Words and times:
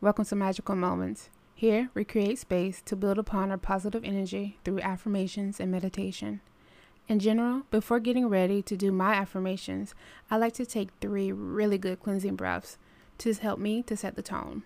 welcome 0.00 0.24
to 0.26 0.36
Magical 0.36 0.76
Moments. 0.76 1.30
Here, 1.54 1.88
we 1.94 2.04
create 2.04 2.38
space 2.38 2.82
to 2.84 2.94
build 2.94 3.18
upon 3.18 3.50
our 3.50 3.56
positive 3.56 4.04
energy 4.04 4.58
through 4.62 4.80
affirmations 4.80 5.58
and 5.58 5.72
meditation. 5.72 6.40
In 7.08 7.18
general, 7.18 7.62
before 7.70 7.98
getting 8.00 8.28
ready 8.28 8.60
to 8.60 8.76
do 8.76 8.92
my 8.92 9.14
affirmations, 9.14 9.94
I 10.30 10.36
like 10.36 10.52
to 10.54 10.66
take 10.66 10.90
three 11.00 11.32
really 11.32 11.78
good 11.78 12.02
cleansing 12.02 12.36
breaths 12.36 12.76
to 13.18 13.32
help 13.32 13.58
me 13.58 13.82
to 13.84 13.96
set 13.96 14.16
the 14.16 14.22
tone. 14.22 14.64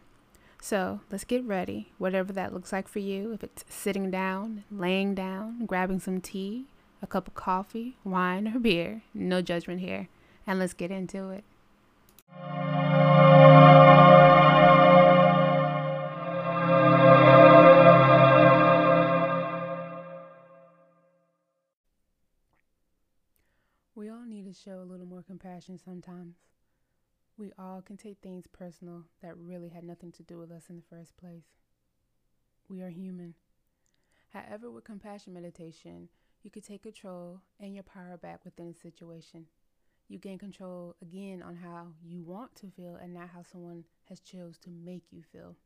So 0.60 1.00
let's 1.12 1.24
get 1.24 1.44
ready, 1.44 1.92
whatever 1.98 2.32
that 2.32 2.52
looks 2.52 2.72
like 2.72 2.88
for 2.88 2.98
you. 2.98 3.32
If 3.32 3.44
it's 3.44 3.64
sitting 3.68 4.10
down, 4.10 4.64
laying 4.70 5.14
down, 5.14 5.64
grabbing 5.66 6.00
some 6.00 6.20
tea, 6.20 6.66
a 7.02 7.06
cup 7.06 7.28
of 7.28 7.34
coffee, 7.34 7.96
wine, 8.02 8.48
or 8.48 8.58
beer, 8.58 9.02
no 9.14 9.42
judgment 9.42 9.80
here. 9.80 10.08
And 10.44 10.58
let's 10.58 10.74
get 10.74 10.90
into 10.90 11.30
it. 11.30 11.44
We 23.94 24.08
all 24.08 24.24
need 24.24 24.44
to 24.46 24.52
show 24.52 24.80
a 24.80 24.84
little 24.88 25.06
more 25.06 25.22
compassion 25.22 25.76
sometimes. 25.76 26.36
We 27.36 27.50
all 27.58 27.82
can 27.82 27.96
take 27.96 28.18
things 28.22 28.46
personal 28.46 29.04
that 29.20 29.36
really 29.36 29.70
had 29.70 29.82
nothing 29.82 30.12
to 30.12 30.22
do 30.22 30.38
with 30.38 30.52
us 30.52 30.70
in 30.70 30.76
the 30.76 30.96
first 30.96 31.16
place. 31.16 31.44
We 32.68 32.82
are 32.82 32.90
human. 32.90 33.34
However, 34.28 34.70
with 34.70 34.84
compassion 34.84 35.32
meditation, 35.32 36.08
you 36.42 36.50
can 36.50 36.62
take 36.62 36.84
control 36.84 37.40
and 37.58 37.74
your 37.74 37.82
power 37.82 38.16
back 38.16 38.44
within 38.44 38.68
a 38.68 38.74
situation. 38.74 39.46
You 40.08 40.18
gain 40.18 40.38
control 40.38 40.94
again 41.02 41.42
on 41.42 41.56
how 41.56 41.88
you 42.04 42.22
want 42.22 42.54
to 42.56 42.68
feel 42.68 42.94
and 42.94 43.12
not 43.12 43.30
how 43.30 43.42
someone 43.42 43.84
has 44.08 44.20
chose 44.20 44.56
to 44.58 44.70
make 44.70 45.04
you 45.10 45.22
feel. 45.32 45.56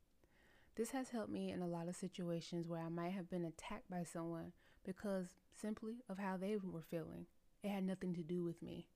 This 0.77 0.91
has 0.91 1.11
helped 1.11 1.30
me 1.30 1.50
in 1.50 1.61
a 1.61 1.67
lot 1.67 1.89
of 1.89 1.97
situations 1.97 2.67
where 2.67 2.80
I 2.80 2.89
might 2.89 3.12
have 3.12 3.30
been 3.30 3.45
attacked 3.45 3.91
by 3.91 4.02
someone 4.02 4.52
because 4.84 5.27
simply 5.61 5.98
of 6.08 6.19
how 6.19 6.36
they 6.36 6.56
were 6.56 6.83
feeling. 6.83 7.27
It 7.65 7.70
had 7.70 7.84
nothing 7.84 8.12
to 8.15 8.23
do 8.23 8.45
with 8.45 8.61
me. 8.62 8.89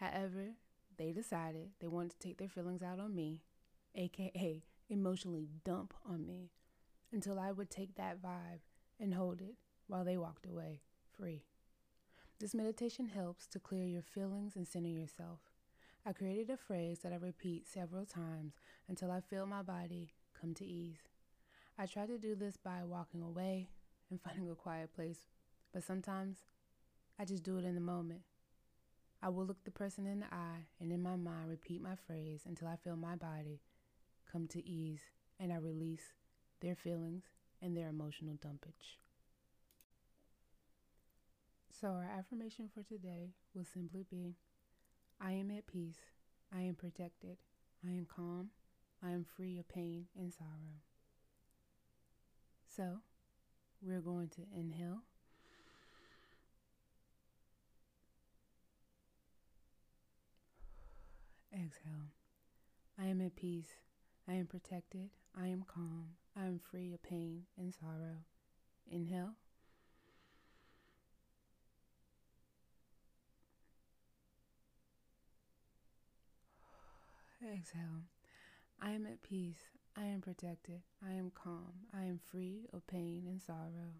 However, 0.00 0.56
they 0.98 1.12
decided 1.12 1.70
they 1.80 1.86
wanted 1.86 2.10
to 2.10 2.18
take 2.18 2.38
their 2.38 2.48
feelings 2.48 2.82
out 2.82 2.98
on 2.98 3.14
me, 3.14 3.44
aka 3.94 4.64
emotionally 4.88 5.48
dump 5.64 5.94
on 6.04 6.26
me, 6.26 6.50
until 7.12 7.38
I 7.38 7.52
would 7.52 7.70
take 7.70 7.94
that 7.94 8.20
vibe 8.20 8.62
and 8.98 9.14
hold 9.14 9.40
it 9.40 9.54
while 9.86 10.04
they 10.04 10.16
walked 10.16 10.44
away 10.44 10.80
free. 11.16 11.44
This 12.40 12.52
meditation 12.52 13.06
helps 13.06 13.46
to 13.46 13.60
clear 13.60 13.84
your 13.84 14.02
feelings 14.02 14.56
and 14.56 14.66
center 14.66 14.88
yourself. 14.88 15.38
I 16.04 16.12
created 16.12 16.50
a 16.50 16.56
phrase 16.56 16.98
that 16.98 17.12
I 17.12 17.16
repeat 17.16 17.64
several 17.64 18.06
times 18.06 18.54
until 18.88 19.12
I 19.12 19.20
feel 19.20 19.46
my 19.46 19.62
body 19.62 20.10
come 20.38 20.52
to 20.54 20.66
ease. 20.66 20.98
I 21.78 21.86
try 21.86 22.06
to 22.06 22.18
do 22.18 22.34
this 22.34 22.56
by 22.56 22.82
walking 22.82 23.22
away 23.22 23.68
and 24.10 24.20
finding 24.24 24.50
a 24.50 24.56
quiet 24.56 24.92
place, 24.92 25.28
but 25.72 25.84
sometimes 25.84 26.38
I 27.18 27.24
just 27.24 27.42
do 27.42 27.58
it 27.58 27.64
in 27.64 27.74
the 27.74 27.80
moment. 27.80 28.22
I 29.22 29.28
will 29.28 29.46
look 29.46 29.64
the 29.64 29.70
person 29.70 30.06
in 30.06 30.20
the 30.20 30.26
eye 30.32 30.66
and 30.80 30.92
in 30.92 31.02
my 31.02 31.16
mind 31.16 31.48
repeat 31.48 31.80
my 31.80 31.94
phrase 32.06 32.42
until 32.46 32.68
I 32.68 32.76
feel 32.76 32.96
my 32.96 33.16
body 33.16 33.60
come 34.30 34.46
to 34.48 34.66
ease 34.66 35.00
and 35.38 35.52
I 35.52 35.56
release 35.56 36.12
their 36.60 36.74
feelings 36.74 37.24
and 37.62 37.76
their 37.76 37.88
emotional 37.88 38.34
dumpage. 38.34 38.98
So, 41.80 41.88
our 41.88 42.08
affirmation 42.18 42.68
for 42.72 42.82
today 42.82 43.30
will 43.54 43.64
simply 43.64 44.04
be 44.08 44.36
I 45.20 45.32
am 45.32 45.50
at 45.50 45.66
peace. 45.66 45.98
I 46.54 46.62
am 46.62 46.74
protected. 46.74 47.38
I 47.86 47.90
am 47.90 48.06
calm. 48.06 48.50
I 49.02 49.10
am 49.10 49.24
free 49.24 49.58
of 49.58 49.68
pain 49.68 50.06
and 50.18 50.32
sorrow. 50.32 50.80
So, 52.76 52.98
we're 53.82 54.00
going 54.00 54.28
to 54.30 54.42
inhale. 54.54 55.02
Exhale. 61.64 62.10
I 62.98 63.06
am 63.06 63.22
at 63.22 63.36
peace. 63.36 63.70
I 64.28 64.34
am 64.34 64.46
protected. 64.46 65.08
I 65.34 65.46
am 65.46 65.64
calm. 65.66 66.10
I 66.36 66.44
am 66.44 66.58
free 66.58 66.92
of 66.92 67.02
pain 67.02 67.44
and 67.56 67.72
sorrow. 67.72 68.18
Inhale. 68.90 69.30
Exhale. 77.42 78.02
I 78.82 78.90
am 78.90 79.06
at 79.06 79.22
peace. 79.22 79.70
I 79.96 80.04
am 80.04 80.20
protected. 80.20 80.82
I 81.06 81.12
am 81.12 81.30
calm. 81.34 81.72
I 81.94 82.02
am 82.04 82.20
free 82.30 82.66
of 82.74 82.86
pain 82.86 83.24
and 83.26 83.40
sorrow. 83.40 83.94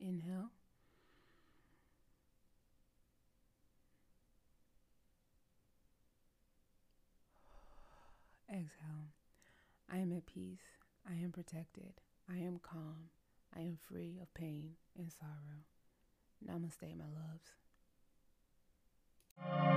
Inhale. 0.00 0.50
exhale, 8.60 9.08
I 9.90 9.98
am 9.98 10.12
at 10.12 10.26
peace. 10.26 10.60
I 11.08 11.14
am 11.14 11.32
protected. 11.32 11.94
I 12.30 12.36
am 12.36 12.60
calm. 12.62 13.08
I 13.56 13.60
am 13.60 13.78
free 13.88 14.18
of 14.20 14.32
pain 14.34 14.76
and 14.96 15.10
sorrow. 15.10 15.64
Namaste, 16.46 16.96
my 16.96 17.04
loves. 19.44 19.69